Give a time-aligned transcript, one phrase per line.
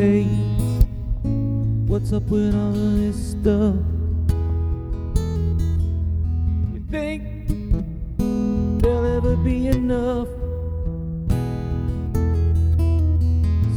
[0.00, 0.24] Hey,
[1.86, 3.76] what's up with all this stuff?
[6.72, 7.22] You think
[8.80, 10.26] there'll ever be enough?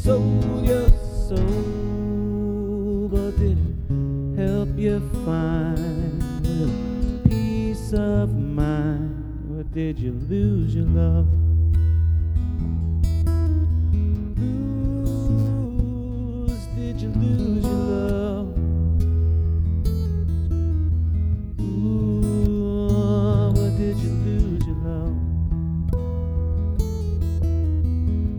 [0.00, 0.88] Sold your
[1.28, 9.52] soul, but did it help you find peace of mind?
[9.54, 11.45] Or did you lose your love?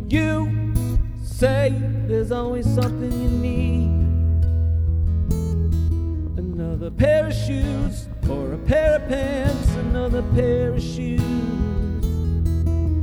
[0.10, 0.74] You
[1.22, 1.76] say
[2.08, 3.90] there's always something you need.
[6.38, 11.20] Another pair of shoes or a pair of pants, another pair of shoes.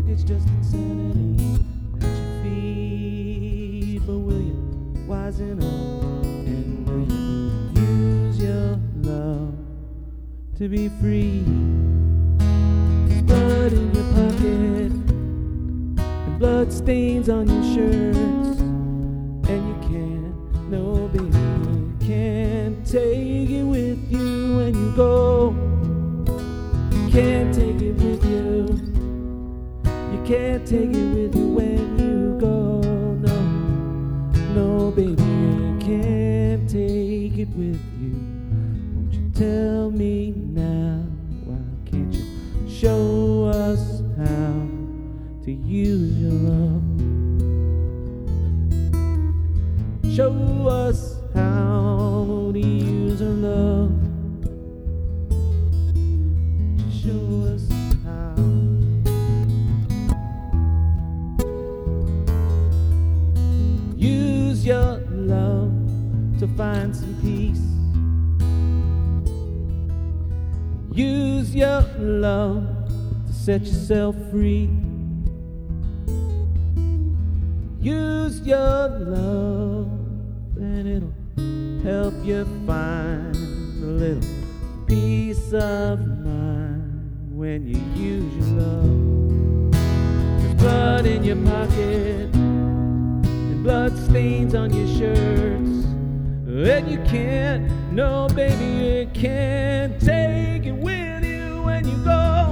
[0.08, 1.62] It's just insanity
[1.98, 9.52] that you feed, but will you wisen up and will you use your love
[10.56, 11.42] to be free?
[13.26, 15.13] Blood in your pocket
[16.38, 18.60] blood stains on your shirts,
[19.48, 25.54] and you can't, no baby, you can't take it with you when you go.
[26.92, 28.66] You can't take it with you.
[29.84, 32.80] You can't take it with you when you go.
[33.20, 33.36] No,
[34.54, 37.93] no, baby, you can't take it with you.
[45.62, 46.82] Use your love?
[50.14, 53.92] Show us how to use our love.
[56.92, 57.64] Show us
[58.04, 58.34] how.
[63.96, 65.72] Use your love
[66.38, 67.60] to find some peace.
[70.92, 72.66] Use your love
[73.26, 74.70] to set yourself free.
[77.84, 79.90] Use your love
[80.56, 81.12] and it'll
[81.84, 84.22] help you find a little
[84.86, 89.72] peace of mind when you use your love.
[90.40, 95.84] There's blood in your pocket and blood stains on your shirts.
[96.46, 102.50] And you can't, no, baby, you can't take it with you when you go.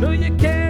[0.00, 0.61] No, you can't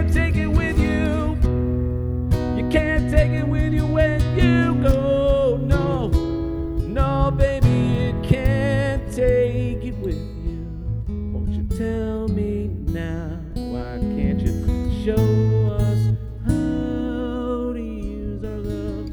[3.13, 5.57] You take it with you when you go.
[5.61, 10.65] No, no, baby, you can't take it with you.
[11.31, 13.39] Won't you tell me now?
[13.53, 15.13] Why can't you show
[15.75, 15.99] us
[16.43, 19.11] how to use our love?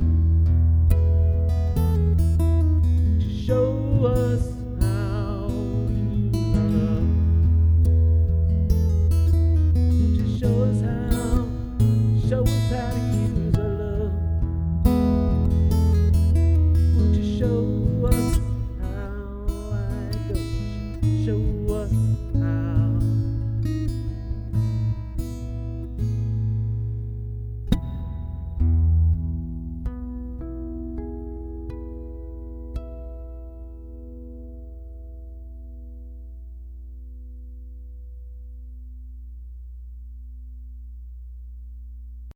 [3.44, 4.42] Show us
[4.80, 5.46] how
[5.88, 7.06] to use our love.
[10.16, 11.44] Just show us how,
[12.30, 13.19] show us how to